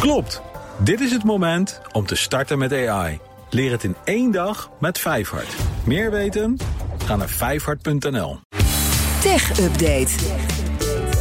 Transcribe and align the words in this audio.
Klopt. 0.00 0.42
Dit 0.78 1.00
is 1.00 1.12
het 1.12 1.24
moment 1.24 1.80
om 1.92 2.06
te 2.06 2.16
starten 2.16 2.58
met 2.58 2.72
AI. 2.72 3.18
Leer 3.50 3.70
het 3.70 3.84
in 3.84 3.96
één 4.04 4.30
dag 4.30 4.70
met 4.78 4.98
Vijfhart. 4.98 5.56
Meer 5.84 6.10
weten? 6.10 6.56
Ga 7.04 7.16
naar 7.16 7.28
vijfhart.nl. 7.28 8.38
Tech 9.20 9.60
Update. 9.60 10.12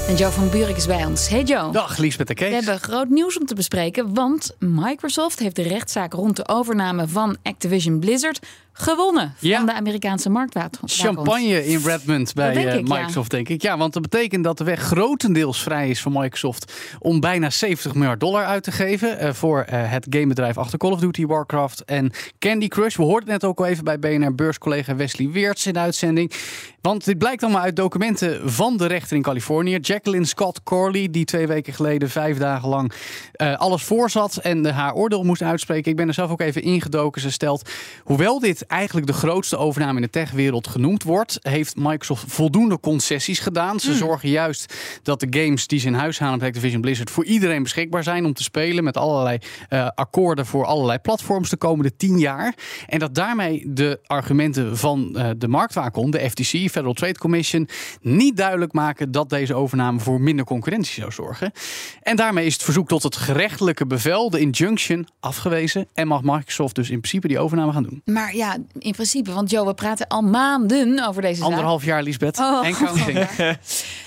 En 0.07 0.15
Joe 0.15 0.31
van 0.31 0.49
Buurik 0.49 0.75
is 0.75 0.85
bij 0.85 1.05
ons. 1.05 1.29
Hey 1.29 1.43
Joe. 1.43 1.71
Dag 1.71 1.97
Liesbeth 1.97 2.27
de 2.27 2.33
Kees. 2.33 2.49
We 2.49 2.55
hebben 2.55 2.79
groot 2.79 3.09
nieuws 3.09 3.39
om 3.39 3.45
te 3.45 3.55
bespreken, 3.55 4.13
want 4.13 4.55
Microsoft 4.59 5.39
heeft 5.39 5.55
de 5.55 5.61
rechtszaak 5.61 6.13
rond 6.13 6.35
de 6.35 6.47
overname 6.47 7.07
van 7.07 7.37
Activision 7.43 7.99
Blizzard 7.99 8.39
gewonnen 8.73 9.33
Ja. 9.39 9.57
van 9.57 9.65
de 9.65 9.73
Amerikaanse 9.73 10.29
marktwaakhond. 10.29 10.91
Champagne 10.91 11.67
in 11.67 11.81
Redmond 11.85 12.33
bij 12.33 12.53
denk 12.53 12.67
eh, 12.67 12.73
ja. 12.73 12.81
Microsoft, 12.81 13.31
denk 13.31 13.49
ik. 13.49 13.61
Ja, 13.61 13.77
want 13.77 13.93
dat 13.93 14.01
betekent 14.01 14.43
dat 14.43 14.57
de 14.57 14.63
weg 14.63 14.79
grotendeels 14.79 15.61
vrij 15.63 15.89
is 15.89 16.01
voor 16.01 16.11
Microsoft 16.11 16.73
om 16.99 17.19
bijna 17.19 17.49
70 17.49 17.93
miljard 17.93 18.19
dollar 18.19 18.45
uit 18.45 18.63
te 18.63 18.71
geven 18.71 19.19
eh, 19.19 19.33
voor 19.33 19.61
eh, 19.61 19.91
het 19.91 20.07
gamebedrijf 20.09 20.57
achter 20.57 20.77
Call 20.77 20.91
of 20.91 20.99
Duty, 20.99 21.25
Warcraft 21.25 21.83
en 21.85 22.11
Candy 22.39 22.67
Crush. 22.67 22.95
We 22.95 23.03
hoorden 23.03 23.31
het 23.31 23.41
net 23.41 23.51
ook 23.51 23.59
al 23.59 23.65
even 23.65 23.83
bij 23.83 23.99
BNR 23.99 24.35
beurscollega 24.35 24.95
Wesley 24.95 25.29
Weerts 25.29 25.65
in 25.65 25.73
de 25.73 25.79
uitzending. 25.79 26.31
Want 26.81 27.05
dit 27.05 27.17
blijkt 27.17 27.43
allemaal 27.43 27.61
uit 27.61 27.75
documenten 27.75 28.51
van 28.51 28.77
de 28.77 28.85
rechter 28.85 29.15
in 29.15 29.21
Californië. 29.21 29.77
Jacqueline 29.77 30.25
Scott 30.25 30.63
Corley, 30.63 31.07
die 31.11 31.25
twee 31.25 31.47
weken 31.47 31.73
geleden 31.73 32.09
vijf 32.09 32.37
dagen 32.37 32.69
lang 32.69 32.93
alles 33.57 33.83
voorzat 33.83 34.37
en 34.37 34.65
haar 34.65 34.93
oordeel 34.93 35.23
moest 35.23 35.41
uitspreken. 35.41 35.91
Ik 35.91 35.97
ben 35.97 36.07
er 36.07 36.13
zelf 36.13 36.31
ook 36.31 36.41
even 36.41 36.61
ingedoken. 36.61 37.21
Ze 37.21 37.31
stelt, 37.31 37.69
hoewel 38.03 38.39
dit 38.39 38.67
eigenlijk 38.69 39.07
de 39.07 39.13
grootste 39.13 39.57
overname 39.57 39.95
in 39.95 40.01
de 40.01 40.09
techwereld 40.09 40.67
genoemd 40.67 41.03
wordt, 41.03 41.37
heeft 41.41 41.75
Microsoft 41.75 42.23
voldoende 42.27 42.79
concessies 42.79 43.39
gedaan. 43.39 43.79
Ze 43.79 43.93
zorgen 43.93 44.29
juist 44.29 44.73
dat 45.03 45.19
de 45.19 45.27
games 45.29 45.67
die 45.67 45.79
ze 45.79 45.87
in 45.87 45.93
huis 45.93 46.19
halen 46.19 46.39
bij 46.39 46.47
Activision 46.47 46.81
Blizzard 46.81 47.11
voor 47.11 47.25
iedereen 47.25 47.63
beschikbaar 47.63 48.03
zijn 48.03 48.25
om 48.25 48.33
te 48.33 48.43
spelen 48.43 48.83
met 48.83 48.97
allerlei 48.97 49.37
eh, 49.69 49.87
akkoorden 49.95 50.45
voor 50.45 50.65
allerlei 50.65 50.99
platforms 50.99 51.49
de 51.49 51.57
komende 51.57 51.95
tien 51.95 52.19
jaar. 52.19 52.53
En 52.87 52.99
dat 52.99 53.15
daarmee 53.15 53.63
de 53.67 53.99
argumenten 54.05 54.77
van 54.77 55.17
eh, 55.17 55.29
de 55.37 55.47
marktwaakhond, 55.47 56.11
de 56.11 56.29
FTC, 56.29 56.43
Federal 56.43 56.93
Trade 56.93 57.17
Commission, 57.17 57.69
niet 58.01 58.37
duidelijk 58.37 58.73
maken 58.73 59.11
dat 59.11 59.29
deze 59.29 59.53
overname 59.53 59.99
voor 59.99 60.21
minder 60.21 60.45
concurrentie 60.45 61.01
zou 61.01 61.11
zorgen. 61.11 61.51
En 62.01 62.15
daarmee 62.15 62.45
is 62.45 62.53
het 62.53 62.63
verzoek 62.63 62.87
tot 62.87 63.03
het 63.03 63.15
gerechtelijke 63.15 63.85
bevel, 63.85 64.29
de 64.29 64.39
injunction, 64.39 65.07
afgewezen. 65.19 65.87
En 65.93 66.07
mag 66.07 66.21
Microsoft 66.23 66.75
dus 66.75 66.89
in 66.89 66.99
principe 66.99 67.27
die 67.27 67.39
overname 67.39 67.71
gaan 67.71 67.83
doen. 67.83 68.01
Maar 68.05 68.35
ja, 68.35 68.48
in 68.77 68.91
principe, 68.91 69.33
want 69.33 69.49
Joe, 69.49 69.65
we 69.65 69.73
praten 69.73 70.07
al 70.07 70.21
maanden 70.21 71.07
over 71.07 71.21
deze 71.21 71.35
zaak. 71.35 71.49
Anderhalf 71.49 71.85
jaar, 71.85 72.03
Lisbeth. 72.03 72.39
Oh. 72.39 72.67
En 72.67 72.73
counting. 72.73 73.27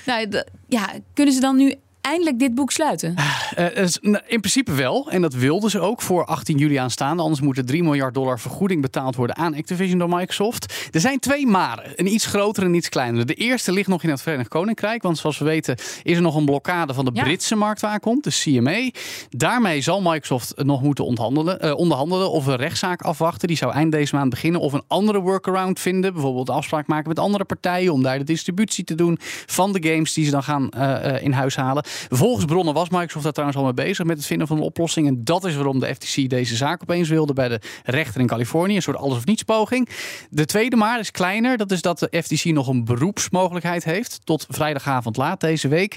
Nou, 0.07 0.43
ja, 0.69 0.89
kunnen 1.15 1.35
ze 1.35 1.41
dan 1.41 1.57
nu 1.57 1.75
eindelijk 2.03 2.39
dit 2.39 2.55
boek 2.55 2.71
sluiten? 2.73 3.15
Eh, 3.55 3.77
is- 3.77 3.99
nou, 4.01 4.23
in 4.27 4.41
principe 4.41 4.73
wel. 4.73 5.11
En 5.11 5.23
dat 5.23 5.35
wilden 5.35 5.71
ze 5.71 5.81
ook 5.81 6.03
voor 6.03 6.25
18 6.25 6.59
juli 6.59 6.77
aanstaande. 6.77 7.23
Anders 7.23 7.41
moet 7.41 7.59
er 7.59 7.65
3 7.65 7.83
miljard 7.83 8.15
dollar 8.15 8.41
vergoeding 8.41 8.83
betaald 8.83 9.17
worden 9.17 9.37
aan 9.37 9.55
Activision 9.57 9.99
door 9.99 10.09
Microsoft. 10.09 10.89
Er 10.91 11.01
zijn 11.01 11.19
twee 11.19 11.47
maren. 11.47 11.93
Een 11.97 12.13
iets 12.13 12.27
grotere 12.27 12.67
en 12.67 12.75
iets 12.75 12.89
kleinere. 12.89 13.25
De 13.25 13.35
eerste 13.35 13.73
ligt 13.73 13.89
nog 13.89 14.03
in 14.03 14.11
het 14.11 14.23
Verenigd 14.23 14.49
Koninkrijk. 14.49 15.03
Want 15.03 15.19
zoals 15.19 15.39
we 15.39 15.45
weten 15.45 15.77
is 16.03 16.17
er 16.17 16.23
nog 16.23 16.37
een 16.37 16.45
blokkade 16.45 16.95
van 16.95 17.05
de 17.05 17.11
Ja. 17.15 17.23
Britse 17.23 17.57
marktwaakhond, 17.57 18.25
de 18.25 18.31
CMA. 18.31 18.91
Daarmee 19.31 19.81
zal 19.81 20.01
Microsoft 20.03 20.53
nog 20.65 20.83
moeten 20.83 21.05
onderhandelen, 21.05 21.61
eh, 21.61 21.75
onderhandelen 21.77 22.31
of 22.31 22.47
een 22.47 22.57
rechtszaak 22.57 23.03
afwachten. 23.03 23.49
Die 23.49 23.57
zou 23.57 23.73
eind 23.73 23.93
deze 23.93 24.15
maand 24.15 24.31
beginnen. 24.31 24.61
Of 24.61 24.73
een 24.73 24.83
andere 24.87 25.21
workaround 25.21 25.81
vinden. 25.81 26.13
Bijvoorbeeld 26.13 26.51
afspraak 26.51 26.87
maken 26.87 27.09
met 27.09 27.19
andere 27.19 27.45
partijen. 27.45 27.93
Om 27.93 28.03
daar 28.03 28.19
de 28.19 28.25
distributie 28.25 28.85
te 28.85 28.95
doen 28.95 29.19
van 29.47 29.73
de 29.73 29.89
games 29.89 30.13
die 30.13 30.25
ze 30.25 30.31
dan 30.31 30.43
gaan 30.43 30.71
eh, 30.71 31.15
eh, 31.15 31.23
in 31.23 31.33
huis 31.33 31.57
halen. 31.57 31.85
Volgens 32.09 32.45
bronnen 32.45 32.75
was 32.75 32.89
Microsoft 32.89 33.25
daar 33.25 33.33
trouwens 33.33 33.59
al 33.59 33.65
mee 33.65 33.87
bezig 33.87 34.07
met 34.07 34.17
het 34.17 34.27
vinden 34.27 34.47
van 34.47 34.57
een 34.57 34.63
oplossing. 34.63 35.07
En 35.07 35.25
dat 35.25 35.45
is 35.45 35.55
waarom 35.55 35.81
de 35.81 35.95
FTC 35.95 36.29
deze 36.29 36.57
zaak 36.57 36.83
opeens 36.83 37.09
wilde 37.09 37.33
bij 37.33 37.49
de 37.49 37.61
rechter 37.85 38.21
in 38.21 38.27
Californië. 38.27 38.77
Een 38.77 38.83
soort 38.83 38.97
alles 38.97 39.17
of 39.17 39.25
niets 39.25 39.43
poging. 39.43 39.89
De 40.31 40.45
tweede 40.45 40.77
maar 40.77 40.99
is 40.99 41.11
kleiner. 41.11 41.57
Dat 41.57 41.71
is 41.71 41.83
dat 41.83 41.99
de 41.99 42.23
FTC 42.23 42.45
nog 42.45 42.69
een 42.69 42.85
beroepsmogelijkheid 42.85 43.85
heeft. 43.85 44.21
Tot 44.25 44.47
vrijdagavond 44.49 45.17
laat 45.17 45.41
deze 45.41 45.69
week. 45.69 45.97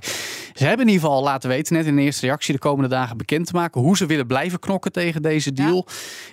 Ze 0.53 0.65
hebben 0.65 0.85
in 0.85 0.93
ieder 0.93 1.07
geval 1.07 1.23
laten 1.23 1.49
weten, 1.49 1.75
net 1.75 1.85
in 1.85 1.95
de 1.95 2.01
eerste 2.01 2.25
reactie, 2.25 2.53
de 2.53 2.59
komende 2.59 2.89
dagen 2.89 3.17
bekend 3.17 3.47
te 3.47 3.53
maken 3.53 3.81
hoe 3.81 3.97
ze 3.97 4.05
willen 4.05 4.27
blijven 4.27 4.59
knokken 4.59 4.91
tegen 4.91 5.21
deze 5.21 5.53
deal. 5.53 5.87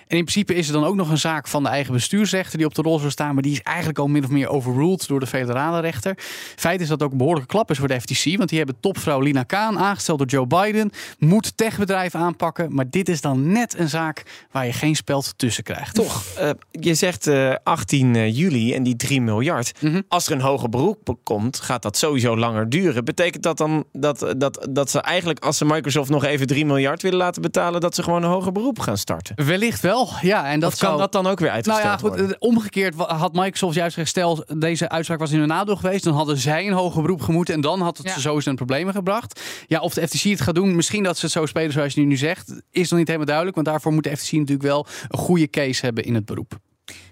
En 0.07 0.17
in 0.17 0.25
principe 0.25 0.55
is 0.55 0.67
er 0.67 0.73
dan 0.73 0.83
ook 0.83 0.95
nog 0.95 1.09
een 1.09 1.17
zaak 1.17 1.47
van 1.47 1.63
de 1.63 1.69
eigen 1.69 1.93
bestuursrechter 1.93 2.57
die 2.57 2.67
op 2.67 2.75
de 2.75 2.81
rol 2.81 2.99
zou 2.99 3.11
staan. 3.11 3.33
Maar 3.33 3.43
die 3.43 3.51
is 3.51 3.61
eigenlijk 3.61 3.99
al 3.99 4.07
min 4.07 4.23
of 4.23 4.29
meer 4.29 4.47
overruled 4.47 5.07
door 5.07 5.19
de 5.19 5.27
federale 5.27 5.79
rechter. 5.79 6.17
Feit 6.55 6.81
is 6.81 6.87
dat 6.87 7.03
ook 7.03 7.11
een 7.11 7.17
behoorlijke 7.17 7.49
klap 7.49 7.69
is 7.69 7.77
voor 7.77 7.87
de 7.87 8.01
FTC. 8.01 8.37
Want 8.37 8.49
die 8.49 8.57
hebben 8.57 8.79
topvrouw 8.79 9.19
Lina 9.19 9.43
Aangesteld 9.57 10.17
door 10.17 10.27
Joe 10.27 10.47
Biden. 10.47 10.91
Moet 11.19 11.57
techbedrijven 11.57 12.19
aanpakken. 12.19 12.75
Maar 12.75 12.89
dit 12.89 13.09
is 13.09 13.21
dan 13.21 13.51
net 13.51 13.77
een 13.79 13.89
zaak 13.89 14.23
waar 14.51 14.65
je 14.65 14.73
geen 14.73 14.95
speld 14.95 15.33
tussen 15.37 15.63
krijgt. 15.63 15.95
Toch, 15.95 16.23
eh, 16.37 16.49
je 16.71 16.93
zegt 16.95 17.27
eh, 17.27 17.53
18 17.63 18.31
juli 18.31 18.73
en 18.73 18.83
die 18.83 18.95
3 18.95 19.21
miljard. 19.21 19.71
Mhm. 19.81 20.01
Als 20.07 20.25
er 20.27 20.31
een 20.31 20.41
hoger 20.41 20.69
beroep 20.69 21.15
komt, 21.23 21.59
gaat 21.59 21.81
dat 21.81 21.97
sowieso 21.97 22.37
langer 22.37 22.69
duren. 22.69 23.05
Betekent 23.05 23.43
dat 23.43 23.57
dan 23.57 23.83
dat, 23.91 24.33
dat, 24.37 24.67
dat 24.69 24.89
ze 24.89 24.99
eigenlijk, 24.99 25.39
als 25.39 25.57
ze 25.57 25.65
Microsoft 25.65 26.09
nog 26.09 26.23
even 26.23 26.47
3 26.47 26.65
miljard 26.65 27.01
willen 27.01 27.17
laten 27.17 27.41
betalen, 27.41 27.81
dat 27.81 27.95
ze 27.95 28.03
gewoon 28.03 28.23
een 28.23 28.29
hoger 28.29 28.51
beroep 28.51 28.79
gaan 28.79 28.97
starten? 28.97 29.45
Wellicht 29.45 29.81
wel. 29.81 30.09
Ja, 30.21 30.45
en 30.49 30.59
dat 30.59 30.71
of 30.73 30.77
kan 30.79 30.87
zou... 30.87 30.99
dat 31.01 31.11
dan 31.11 31.27
ook 31.27 31.39
weer 31.39 31.47
Nou 31.47 31.55
uitgesteld 31.55 31.85
ja, 31.87 31.97
goed, 31.97 32.09
worden? 32.09 32.29
eh, 32.29 32.35
omgekeerd 32.39 32.95
had 32.95 33.33
Microsoft 33.33 33.75
juist 33.75 33.95
gesteld, 33.95 34.61
deze 34.61 34.89
uitspraak 34.89 35.19
was 35.19 35.31
in 35.31 35.39
hun 35.39 35.47
nadeel 35.47 35.75
geweest. 35.75 36.03
Dan 36.03 36.13
hadden 36.13 36.37
zij 36.37 36.67
een 36.67 36.73
hoger 36.73 37.01
beroep 37.01 37.21
gemoeten 37.21 37.53
en 37.53 37.61
dan 37.61 37.81
had 37.81 37.97
het 37.97 38.07
Ja. 38.07 38.13
ze 38.13 38.19
sowieso 38.21 38.49
in 38.49 38.55
problemen 38.55 38.93
gebracht. 38.93 39.41
Ja, 39.67 39.79
of 39.79 39.93
de 39.93 40.07
FTC 40.07 40.21
het 40.21 40.41
gaat 40.41 40.55
doen, 40.55 40.75
misschien 40.75 41.03
dat 41.03 41.17
ze 41.17 41.25
het 41.25 41.33
zo 41.33 41.45
spelen 41.45 41.71
zoals 41.71 41.93
je 41.93 42.01
nu 42.01 42.17
zegt, 42.17 42.61
is 42.71 42.89
nog 42.89 42.99
niet 42.99 43.07
helemaal 43.07 43.27
duidelijk. 43.27 43.55
Want 43.55 43.67
daarvoor 43.67 43.93
moet 43.93 44.03
de 44.03 44.17
FTC 44.17 44.31
natuurlijk 44.31 44.61
wel 44.61 44.87
een 45.07 45.19
goede 45.19 45.49
case 45.49 45.85
hebben 45.85 46.03
in 46.03 46.15
het 46.15 46.25
beroep. 46.25 46.59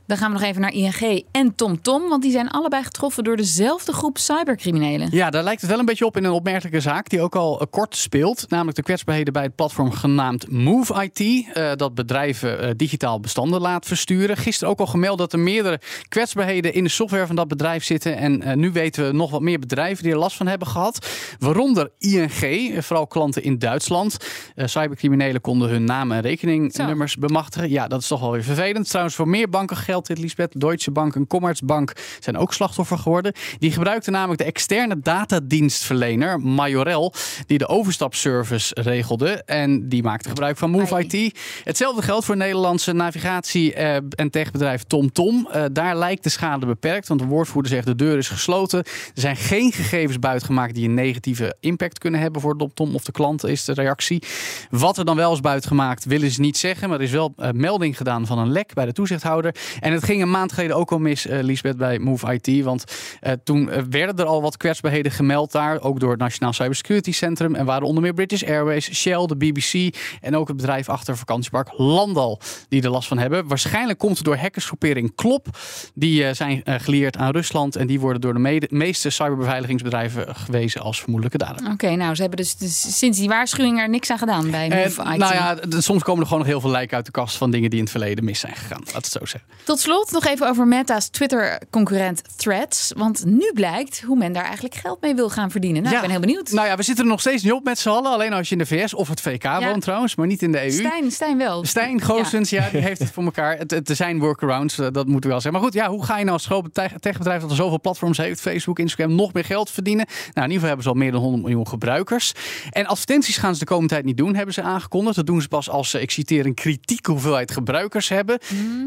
Dan 0.06 0.17
gaan 0.17 0.31
we 0.31 0.39
nog 0.39 0.47
even 0.47 0.62
naar 0.62 0.73
ING 0.73 1.23
en 1.31 1.56
TomTom, 1.56 2.09
want 2.09 2.22
die 2.22 2.31
zijn 2.31 2.50
allebei 2.50 2.84
getroffen 2.84 3.23
door 3.23 3.38
dezelfde 3.38 3.94
groep 3.94 4.17
cybercriminelen. 4.17 5.07
Ja, 5.12 5.29
daar 5.29 5.44
lijkt 5.44 5.62
het 5.62 5.69
wel 5.69 5.79
een 5.79 5.85
beetje 5.85 6.06
op 6.06 6.17
in 6.17 6.23
een 6.23 6.31
opmerkelijke 6.31 6.79
zaak 6.79 7.09
die 7.09 7.22
ook 7.22 7.35
al 7.35 7.59
eh, 7.59 7.67
kort 7.69 7.95
speelt. 7.95 8.45
Namelijk 8.50 8.78
de 8.78 8.84
kwetsbaarheden 8.84 9.34
bij 9.34 9.44
het 9.44 9.56
platform 9.56 9.91
genaamd 9.91 10.51
Move 10.51 11.03
IT. 11.03 11.47
eh, 11.53 11.72
dat 11.75 11.95
bedrijven 11.95 12.59
eh, 12.59 12.69
digitaal 12.75 13.19
bestanden 13.19 13.62
laat 13.62 13.85
versturen. 13.85 14.38
Gisteren 14.38 14.73
ook 14.73 14.79
al 14.79 14.85
gemeld 14.85 15.17
dat 15.17 15.34
er 15.34 15.39
meerdere 15.39 15.79
kwetsbaarheden 16.07 16.73
in 16.73 16.83
de 16.83 16.89
software 16.89 17.28
van 17.28 17.35
dat 17.35 17.47
bedrijf 17.47 17.83
zitten. 17.83 18.18
En 18.18 18.59
nu 18.59 18.72
weten 18.72 19.06
we 19.06 19.13
nog 19.13 19.31
wat 19.31 19.41
meer 19.41 19.59
bedrijven 19.59 20.03
die 20.03 20.12
er 20.12 20.18
last 20.18 20.38
van 20.38 20.47
hebben 20.47 20.68
gehad. 20.68 21.07
Waaronder 21.39 21.91
ING, 21.97 22.73
vooral 22.83 23.07
klanten 23.07 23.44
in 23.44 23.59
Duitsland. 23.59 24.18
Cybercriminelen 24.56 25.41
konden 25.41 25.69
hun 25.69 25.83
namen 25.83 26.16
en 26.18 26.22
rekeningnummers 26.22 27.18
bemachtigen. 27.18 27.69
Ja, 27.69 27.88
dat 27.88 28.01
is 28.01 28.07
toch 28.07 28.19
wel 28.19 28.31
weer 28.31 28.44
vervelend. 28.44 28.89
Trouwens, 28.89 29.16
voor 29.16 29.28
meer 29.28 29.50
banken 29.50 29.78
geldt 29.78 30.00
dit, 30.06 30.17
Lisbeth. 30.17 30.59
Deutsche 30.59 30.91
Bank 30.91 31.16
en 31.16 31.28
Commerzbank 31.28 31.94
zijn 32.19 32.38
ook 32.38 32.53
slachtoffer 32.53 32.97
geworden. 32.97 33.34
Die 33.59 33.72
gebruikten 33.72 34.12
namelijk 34.12 34.39
de 34.39 34.47
externe 34.47 35.00
datadienstverlener 35.00 36.39
Majorel, 36.39 37.13
die 37.45 37.57
de 37.57 37.67
overstapservice 37.67 38.75
regelde. 38.81 39.44
En 39.45 39.89
die 39.89 40.03
maakte 40.03 40.29
gebruik 40.29 40.57
van 40.57 40.69
Move. 40.69 41.00
IT. 41.03 41.39
Hetzelfde 41.63 42.01
geldt 42.01 42.25
voor 42.25 42.38
Nederlandse 42.38 42.94
navigatie- 42.94 43.73
eh, 43.73 43.95
en 43.95 44.29
techbedrijf 44.29 44.84
TomTom. 44.84 45.47
Eh, 45.51 45.63
daar 45.72 45.97
lijkt 45.97 46.23
de 46.23 46.29
schade 46.29 46.66
beperkt, 46.66 47.07
want 47.07 47.19
de 47.19 47.25
woordvoerder 47.25 47.72
zegt 47.72 47.85
de 47.85 47.95
deur 47.95 48.18
is 48.18 48.29
gesloten. 48.29 48.79
Er 48.79 49.12
zijn 49.13 49.35
geen 49.35 49.72
gegevens 49.72 50.19
buitgemaakt 50.19 50.75
die 50.75 50.88
een 50.88 50.94
negatieve 50.94 51.56
impact 51.59 51.97
kunnen 51.97 52.19
hebben 52.19 52.41
voor 52.41 52.57
TomTom 52.57 52.95
of 52.95 53.03
de 53.03 53.12
klanten, 53.12 53.50
is 53.50 53.66
de 53.66 53.73
reactie. 53.73 54.23
Wat 54.69 54.97
er 54.97 55.06
dan 55.06 55.16
wel 55.16 55.33
is 55.33 55.39
buitgemaakt, 55.39 56.06
willen 56.06 56.31
ze 56.31 56.41
niet 56.41 56.57
zeggen. 56.57 56.89
Maar 56.89 56.97
er 56.97 57.03
is 57.03 57.12
wel 57.12 57.33
eh, 57.38 57.50
melding 57.51 57.97
gedaan 57.97 58.25
van 58.25 58.39
een 58.39 58.51
lek 58.51 58.73
bij 58.73 58.85
de 58.85 58.94
toezichthouder. 58.94 59.56
En 59.81 59.94
het 59.94 60.03
ging 60.03 60.22
een 60.22 60.30
maand 60.30 60.52
geleden 60.52 60.75
ook 60.75 60.92
al 60.92 61.00
mis, 61.00 61.28
eh 61.28 61.44
Lisbeth, 61.44 61.78
bij 61.78 62.00
Move 62.00 62.34
IT. 62.34 62.64
Want 62.64 62.84
eh, 63.19 63.34
toen 63.44 63.69
eh, 63.69 63.81
werden 63.90 64.16
er 64.16 64.25
al 64.25 64.42
wat 64.42 64.58
kwetsbaarheden 64.58 65.12
gemeld 65.12 65.52
daar. 65.52 65.81
Ook 65.81 66.00
door 66.00 66.12
het 66.12 66.19
Nationaal 66.19 66.53
Cybersecurity 66.53 67.12
Centrum. 67.12 67.56
En 67.56 67.66
waren 67.66 67.88
onder 67.88 68.03
meer 68.03 68.14
British 68.14 68.44
Airways, 68.44 68.94
Shell, 68.94 69.25
de 69.25 69.36
BBC. 69.36 69.97
En 70.22 70.36
ook 70.36 70.47
het 70.47 70.58
bedrijf 70.58 70.89
achter 70.89 71.18
vakantiepark 71.18 71.69
Landal. 71.78 72.42
Die 72.69 72.81
er 72.81 72.89
last 72.89 73.07
van 73.07 73.18
hebben. 73.18 73.48
Waarschijnlijk 73.48 74.00
komt 74.00 74.16
het 74.16 74.25
door 74.25 74.38
hackersgroepering 74.38 75.16
Klop. 75.16 75.48
Die 75.94 76.33
zijn 76.33 76.63
gelieerd 76.66 77.18
aan 77.18 77.31
Rusland. 77.31 77.75
En 77.75 77.88
die 77.88 78.00
worden 78.00 78.22
door 78.22 78.33
de 78.33 78.68
meeste 78.69 79.10
cyberbeveiligingsbedrijven 79.10 80.36
gewezen 80.36 80.81
als 80.81 81.00
vermoedelijke 81.00 81.38
dader. 81.38 81.72
Oké, 81.72 81.95
nou, 81.95 82.16
ze 82.16 82.22
hebben 82.22 82.39
dus, 82.39 82.56
dus 82.56 82.98
sinds 82.98 83.18
die 83.18 83.28
waarschuwing 83.28 83.80
er 83.80 83.89
niks 83.89 84.10
aan 84.10 84.18
gedaan 84.18 84.51
bij 84.51 84.69
Move 84.69 85.01
IT. 85.01 85.18
nou 85.18 85.33
ja, 85.33 85.57
soms 85.69 86.04
komen 86.04 86.22
er 86.22 86.28
gewoon 86.28 86.39
nog 86.39 86.48
heel 86.48 86.62
veel 86.62 86.69
lijken 86.69 86.95
uit 86.95 87.06
de 87.06 87.12
kast 87.12 87.38
van 87.38 87.51
dingen 87.51 87.69
die 87.69 87.80
in 87.80 87.86
het 87.86 87.94
verleden 87.94 88.24
mis 88.24 88.39
zijn 88.39 88.56
gegaan. 88.56 88.81
Laat 88.86 88.95
het 88.95 89.06
zo 89.06 89.25
zeggen. 89.25 89.50
Tot 89.71 89.79
slot 89.79 90.12
nog 90.12 90.25
even 90.25 90.47
over 90.47 90.68
Meta's 90.68 91.09
Twitter-concurrent 91.09 92.21
Threads. 92.35 92.94
Want 92.97 93.25
nu 93.25 93.51
blijkt 93.53 94.01
hoe 94.01 94.18
men 94.18 94.33
daar 94.33 94.44
eigenlijk 94.44 94.75
geld 94.75 95.01
mee 95.01 95.15
wil 95.15 95.29
gaan 95.29 95.51
verdienen. 95.51 95.83
Nou, 95.83 95.95
ik 95.95 96.01
ben 96.01 96.09
heel 96.09 96.19
benieuwd. 96.19 96.51
Nou 96.51 96.68
ja, 96.68 96.75
we 96.75 96.83
zitten 96.83 97.03
er 97.03 97.09
nog 97.09 97.19
steeds 97.19 97.44
niet 97.44 97.51
op 97.51 97.63
met 97.63 97.79
z'n 97.79 97.89
allen. 97.89 98.12
Alleen 98.12 98.33
als 98.33 98.50
je 98.50 98.56
in 98.56 98.62
de 98.62 98.65
VS 98.65 98.94
of 98.94 99.07
het 99.07 99.21
VK 99.21 99.44
woont 99.44 99.81
trouwens, 99.81 100.15
maar 100.15 100.27
niet 100.27 100.41
in 100.41 100.51
de 100.51 100.62
EU. 100.62 100.71
Stijn, 100.71 101.12
Stijn 101.12 101.38
wel. 101.38 101.65
Stijn 101.65 102.01
Goossens, 102.01 102.50
ja. 102.50 102.69
die 102.71 102.81
heeft 102.81 103.00
het 103.00 103.12
voor 103.12 103.23
elkaar. 103.23 103.57
Het, 103.57 103.71
het, 103.71 103.89
er 103.89 103.95
zijn 103.95 104.19
workarounds, 104.19 104.77
eh, 104.77 104.88
dat 104.91 105.06
moeten 105.06 105.21
we 105.21 105.27
wel 105.27 105.41
zeggen. 105.41 105.51
Maar 105.51 105.62
goed, 105.62 105.73
ja, 105.73 105.89
hoe 105.89 106.06
ga 106.06 106.18
je 106.18 106.23
nou 106.23 106.35
als 106.35 106.45
groot 106.45 106.73
tech- 106.73 107.00
techbedrijf 107.00 107.41
dat 107.41 107.50
er 107.50 107.56
zoveel 107.56 107.81
platforms 107.81 108.18
heeft, 108.18 108.41
Facebook, 108.41 108.79
Instagram, 108.79 109.15
nog 109.15 109.33
meer 109.33 109.45
geld 109.45 109.69
verdienen? 109.69 110.06
Nou, 110.06 110.19
in 110.25 110.33
ieder 110.33 110.53
geval 110.53 110.68
hebben 110.68 110.83
ze 110.83 110.89
al 110.89 110.95
meer 110.95 111.12
dan 111.12 111.21
100 111.21 111.44
miljoen 111.44 111.68
gebruikers. 111.68 112.33
En 112.69 112.85
advertenties 112.85 113.38
gaan 113.38 113.53
ze 113.53 113.59
de 113.59 113.65
komende 113.65 113.94
tijd 113.94 114.06
niet 114.06 114.18
doen, 114.18 114.35
hebben 114.35 114.53
ze 114.53 114.62
aangekondigd. 114.62 115.15
Dat 115.15 115.25
doen 115.25 115.41
ze 115.41 115.47
pas 115.47 115.69
als 115.69 115.89
ze, 115.89 116.01
ik 116.01 116.12
citeer, 116.12 116.45
een 116.45 116.53
kritieke 116.53 117.12
hoeveelheid 117.12 117.51
gebruikers 117.51 118.09
hebben. 118.09 118.39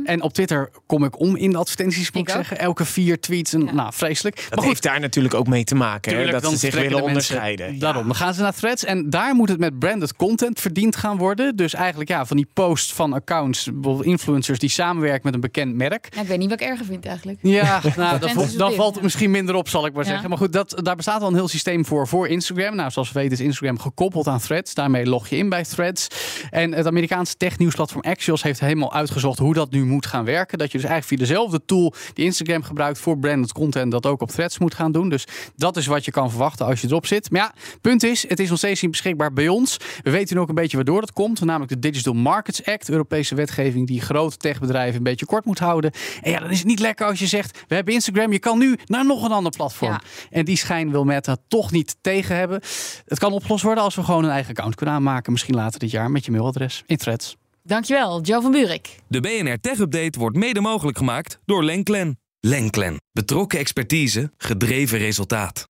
En 0.04 0.22
op 0.22 0.32
Twitter 0.32 0.70
kom 0.86 1.04
ik 1.04 1.18
om 1.20 1.36
in 1.36 1.50
de 1.50 1.56
advertenties, 1.58 2.10
moet 2.12 2.22
ik, 2.28 2.34
zeggen. 2.34 2.58
Elke 2.58 2.84
vier 2.84 3.20
tweets, 3.20 3.52
en, 3.52 3.64
Ja. 3.64 3.72
nou, 3.72 3.92
vreselijk. 3.92 4.36
Dat 4.36 4.44
maar 4.48 4.58
goed, 4.58 4.68
heeft 4.68 4.82
daar 4.82 5.00
natuurlijk 5.00 5.34
ook 5.34 5.46
mee 5.46 5.64
te 5.64 5.74
maken. 5.74 6.16
hè, 6.16 6.30
dat 6.30 6.44
ze 6.50 6.56
zich 6.56 6.72
willen 6.74 6.88
mensen. 6.90 7.06
onderscheiden. 7.06 7.78
Daarom, 7.78 8.06
dan 8.06 8.14
gaan 8.14 8.34
ze 8.34 8.42
naar 8.42 8.54
threads 8.54 8.84
en 8.84 9.10
daar 9.10 9.34
moet 9.34 9.48
het 9.48 9.58
met 9.58 9.78
branded 9.78 10.16
content 10.16 10.60
verdiend 10.60 10.96
gaan 10.96 11.16
worden. 11.16 11.56
Dus 11.56 11.74
eigenlijk 11.74 12.10
ja, 12.10 12.26
van 12.26 12.36
die 12.36 12.46
posts 12.52 12.92
van 12.92 13.12
accounts, 13.12 13.64
bijvoorbeeld 13.72 14.04
influencers 14.06 14.58
die 14.58 14.70
samenwerken 14.70 15.20
met 15.24 15.34
een 15.34 15.40
bekend 15.40 15.74
merk. 15.74 16.08
Ja, 16.14 16.20
ik 16.20 16.26
weet 16.28 16.38
niet 16.38 16.48
wat 16.50 16.60
ik 16.60 16.66
erger 16.66 16.84
vind 16.86 17.06
eigenlijk. 17.06 17.38
Ja, 17.42 17.80
nou, 17.96 18.18
dan, 18.18 18.38
het 18.38 18.58
dan 18.58 18.72
valt 18.72 18.94
het 18.94 19.02
misschien 19.02 19.30
minder 19.30 19.54
op, 19.54 19.68
zal 19.68 19.86
ik 19.86 19.92
maar 19.92 20.04
Ja. 20.04 20.10
zeggen. 20.10 20.28
Maar 20.28 20.38
goed, 20.38 20.52
dat, 20.52 20.80
daar 20.82 20.96
bestaat 20.96 21.22
al 21.22 21.28
een 21.28 21.34
heel 21.34 21.48
systeem 21.48 21.84
voor 21.84 22.08
voor 22.08 22.28
Instagram. 22.28 22.76
Nou, 22.76 22.90
zoals 22.90 23.12
we 23.12 23.18
weten 23.20 23.32
is 23.38 23.44
Instagram 23.44 23.78
gekoppeld 23.78 24.26
aan 24.26 24.38
Threads. 24.40 24.74
Daarmee 24.74 25.06
log 25.06 25.28
je 25.28 25.36
in 25.36 25.48
bij 25.48 25.64
Threads. 25.64 26.06
En 26.50 26.72
het 26.72 26.86
Amerikaanse 26.86 27.36
technieuwsplatform 27.36 28.02
Axios 28.02 28.42
heeft 28.42 28.60
helemaal 28.60 28.92
uitgezocht 28.94 29.38
hoe 29.38 29.54
dat 29.54 29.70
nu 29.70 29.84
moet 29.84 30.06
gaan 30.06 30.24
werken. 30.24 30.58
Dat 30.64 30.72
je 30.72 30.78
dus 30.78 30.90
eigenlijk 30.90 31.20
via 31.20 31.28
dezelfde 31.28 31.64
tool 31.64 31.94
die 32.12 32.24
Instagram 32.24 32.62
gebruikt 32.62 32.98
voor 32.98 33.18
branded 33.18 33.52
content, 33.52 33.90
dat 33.90 34.06
ook 34.06 34.22
op 34.22 34.30
Threads 34.30 34.58
moet 34.58 34.74
gaan 34.74 34.92
doen. 34.92 35.08
Dus 35.08 35.26
dat 35.56 35.76
is 35.76 35.86
wat 35.86 36.04
je 36.04 36.10
kan 36.10 36.30
verwachten 36.30 36.66
als 36.66 36.80
je 36.80 36.86
erop 36.86 37.06
zit. 37.06 37.30
Maar 37.30 37.40
ja, 37.40 37.52
punt 37.80 38.02
is, 38.02 38.28
het 38.28 38.40
is 38.40 38.48
nog 38.48 38.58
steeds 38.58 38.82
niet 38.82 38.90
beschikbaar 38.90 39.32
bij 39.32 39.48
ons. 39.48 39.76
We 40.02 40.10
weten 40.10 40.36
nu 40.36 40.42
ook 40.42 40.48
een 40.48 40.54
beetje 40.54 40.76
waardoor 40.76 41.00
dat 41.00 41.12
komt. 41.12 41.40
Namelijk 41.40 41.70
de 41.70 41.78
Digital 41.78 42.14
Markets 42.14 42.64
Act, 42.64 42.90
Europese 42.90 43.34
wetgeving 43.34 43.86
die 43.86 44.00
grote 44.00 44.36
techbedrijven 44.36 44.96
een 44.96 45.02
beetje 45.02 45.26
kort 45.26 45.44
moet 45.44 45.58
houden. 45.58 45.92
En 46.22 46.30
ja, 46.30 46.38
dan 46.38 46.50
is 46.50 46.58
het 46.58 46.66
niet 46.66 46.80
lekker 46.80 47.06
als 47.06 47.18
je 47.18 47.26
zegt, 47.26 47.64
we 47.68 47.74
hebben 47.74 47.94
Instagram, 47.94 48.32
je 48.32 48.38
kan 48.38 48.58
nu 48.58 48.76
naar 48.86 49.06
nog 49.06 49.24
een 49.24 49.32
ander 49.32 49.52
platform. 49.56 49.90
Ja. 49.90 50.00
En 50.30 50.44
die 50.44 50.56
schijn 50.56 50.90
wil 50.90 51.04
Meta 51.04 51.36
toch 51.48 51.70
niet 51.70 51.96
tegen 52.00 52.36
hebben. 52.36 52.60
Het 53.06 53.18
kan 53.18 53.32
opgelost 53.32 53.62
worden 53.62 53.84
als 53.84 53.94
we 53.94 54.02
gewoon 54.02 54.24
een 54.24 54.30
eigen 54.30 54.50
account 54.50 54.74
kunnen 54.74 54.94
aanmaken. 54.94 55.32
Misschien 55.32 55.54
later 55.54 55.78
dit 55.78 55.90
jaar 55.90 56.10
met 56.10 56.24
je 56.24 56.30
mailadres 56.30 56.82
in 56.86 56.96
threads. 56.96 57.36
Dankjewel, 57.66 58.20
Joe 58.20 58.42
van 58.42 58.50
Buurik. 58.50 58.98
De 59.08 59.20
BNR 59.20 59.60
Tech 59.60 59.78
Update 59.78 60.18
wordt 60.18 60.36
mede 60.36 60.60
mogelijk 60.60 60.98
gemaakt 60.98 61.38
door 61.44 61.64
Lenklen. 61.64 62.18
Lenklen. 62.40 62.96
Betrokken 63.12 63.58
expertise, 63.58 64.32
gedreven 64.36 64.98
resultaat. 64.98 65.68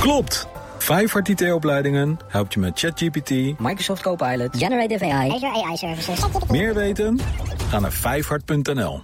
Klopt! 0.00 0.46
Vijfhart 0.78 1.28
IT-opleidingen 1.28 2.18
helpt 2.28 2.54
je 2.54 2.60
met 2.60 2.78
ChatGPT. 2.78 3.30
Microsoft 3.58 4.02
Copilot. 4.02 4.56
Generative 4.56 5.04
AI. 5.04 5.30
Azure 5.30 5.64
AI 5.64 5.76
Services. 5.76 6.20
Meer 6.50 6.74
weten? 6.74 7.20
Ga 7.68 7.80
naar 7.80 7.92
vijfhart.nl. 7.92 9.02